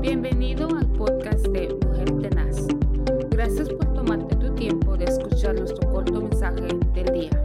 [0.00, 2.66] Bienvenido al podcast de Mujer Tenaz.
[3.28, 7.42] Gracias por tomarte tu tiempo de escuchar nuestro corto mensaje del día.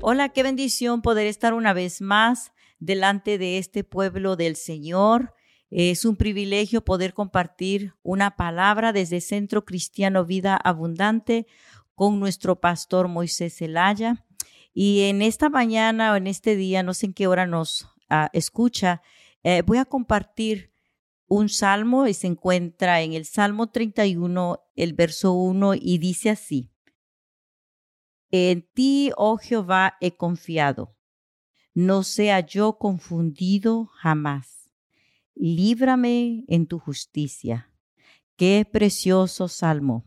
[0.00, 5.34] Hola, qué bendición poder estar una vez más delante de este pueblo del Señor.
[5.70, 11.46] Es un privilegio poder compartir una palabra desde Centro Cristiano Vida Abundante
[11.94, 14.24] con nuestro pastor Moisés Zelaya.
[14.72, 18.30] Y en esta mañana o en este día, no sé en qué hora nos ah,
[18.32, 19.02] escucha,
[19.48, 20.72] eh, voy a compartir
[21.28, 26.72] un salmo y se encuentra en el Salmo 31, el verso 1, y dice así,
[28.32, 30.96] En ti, oh Jehová, he confiado,
[31.74, 34.68] no sea yo confundido jamás.
[35.36, 37.72] Líbrame en tu justicia.
[38.34, 40.04] Qué precioso salmo.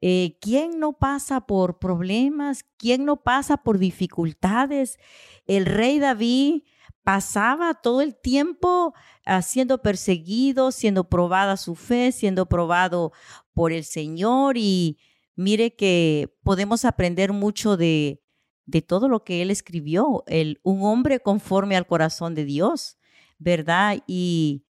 [0.00, 2.64] Eh, ¿Quién no pasa por problemas?
[2.78, 4.98] ¿Quién no pasa por dificultades?
[5.44, 6.62] El rey David
[7.04, 13.12] pasaba todo el tiempo ah, siendo perseguido, siendo probada su fe, siendo probado
[13.54, 14.98] por el Señor y
[15.34, 18.22] mire que podemos aprender mucho de,
[18.66, 22.98] de todo lo que él escribió, el, un hombre conforme al corazón de Dios,
[23.38, 23.98] ¿verdad?
[24.06, 24.64] Y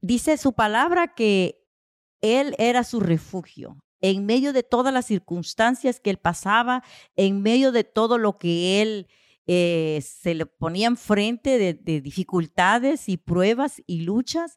[0.00, 1.66] dice su palabra que
[2.20, 6.82] él era su refugio en medio de todas las circunstancias que él pasaba,
[7.16, 9.08] en medio de todo lo que él
[9.46, 14.56] eh, se le ponía enfrente de, de dificultades y pruebas y luchas,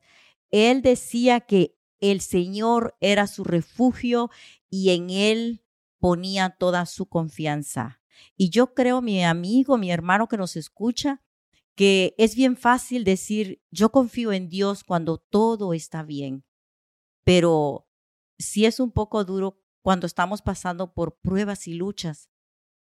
[0.52, 4.30] él decía que el Señor era su refugio
[4.70, 5.64] y en él
[6.00, 8.02] ponía toda su confianza.
[8.38, 11.24] Y yo creo, mi amigo, mi hermano que nos escucha,
[11.76, 16.46] que es bien fácil decir, yo confío en Dios cuando todo está bien,
[17.24, 17.88] pero
[18.38, 22.30] sí es un poco duro cuando estamos pasando por pruebas y luchas.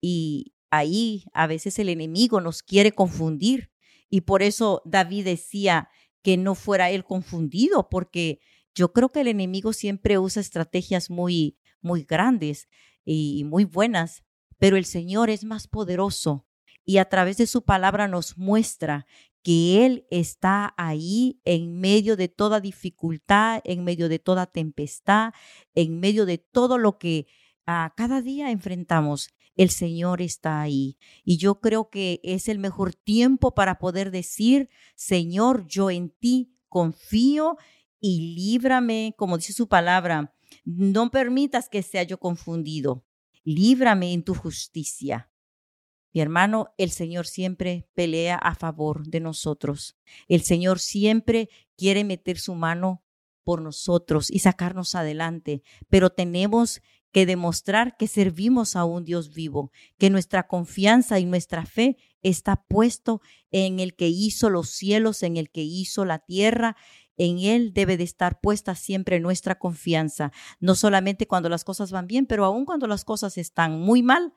[0.00, 3.70] Y ahí a veces el enemigo nos quiere confundir.
[4.08, 5.90] Y por eso David decía
[6.22, 8.40] que no fuera él confundido, porque
[8.74, 12.68] yo creo que el enemigo siempre usa estrategias muy, muy grandes
[13.04, 14.24] y muy buenas,
[14.58, 16.46] pero el Señor es más poderoso
[16.84, 19.06] y a través de su palabra nos muestra
[19.42, 25.34] que Él está ahí en medio de toda dificultad, en medio de toda tempestad,
[25.74, 27.26] en medio de todo lo que
[27.66, 29.28] a ah, cada día enfrentamos.
[29.56, 30.96] El Señor está ahí.
[31.24, 36.56] Y yo creo que es el mejor tiempo para poder decir, Señor, yo en ti
[36.68, 37.56] confío
[38.00, 43.04] y líbrame, como dice su palabra, no permitas que sea yo confundido.
[43.44, 45.30] Líbrame en tu justicia.
[46.14, 49.96] Mi hermano, el Señor siempre pelea a favor de nosotros.
[50.28, 53.02] El Señor siempre quiere meter su mano
[53.44, 56.80] por nosotros y sacarnos adelante, pero tenemos
[57.12, 62.64] que demostrar que servimos a un Dios vivo, que nuestra confianza y nuestra fe está
[62.64, 66.76] puesto en el que hizo los cielos, en el que hizo la tierra,
[67.16, 72.06] en Él debe de estar puesta siempre nuestra confianza, no solamente cuando las cosas van
[72.06, 74.32] bien, pero aún cuando las cosas están muy mal,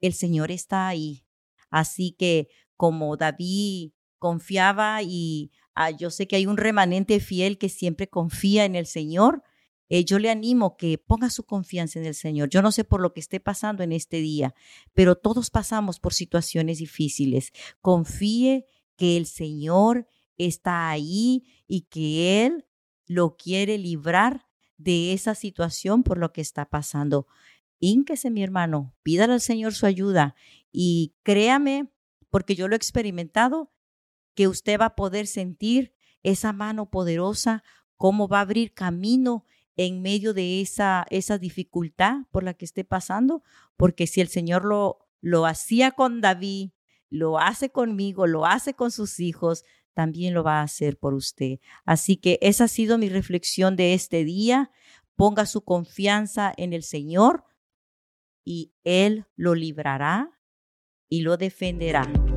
[0.00, 1.24] el Señor está ahí.
[1.70, 7.68] Así que como David confiaba y ah, yo sé que hay un remanente fiel que
[7.68, 9.42] siempre confía en el Señor,
[9.90, 12.48] eh, yo le animo que ponga su confianza en el Señor.
[12.48, 14.54] Yo no sé por lo que esté pasando en este día,
[14.94, 17.52] pero todos pasamos por situaciones difíciles.
[17.80, 20.06] Confíe que el Señor
[20.38, 22.66] está ahí y que Él
[23.06, 24.46] lo quiere librar
[24.76, 27.26] de esa situación por lo que está pasando.
[27.80, 30.36] Ínquese, mi hermano, pídale al Señor su ayuda
[30.70, 31.90] y créame,
[32.30, 33.72] porque yo lo he experimentado,
[34.34, 35.92] que usted va a poder sentir
[36.22, 37.64] esa mano poderosa,
[37.96, 39.46] cómo va a abrir camino
[39.76, 43.42] en medio de esa, esa dificultad por la que esté pasando,
[43.76, 46.70] porque si el Señor lo, lo hacía con David,
[47.08, 49.64] lo hace conmigo, lo hace con sus hijos,
[49.94, 51.58] también lo va a hacer por usted.
[51.84, 54.70] Así que esa ha sido mi reflexión de este día.
[55.16, 57.44] Ponga su confianza en el Señor
[58.44, 60.40] y Él lo librará
[61.08, 62.29] y lo defenderá.